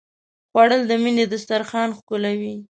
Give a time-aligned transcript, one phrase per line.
[0.49, 2.55] خوړل د مینې دسترخوان ښکلوي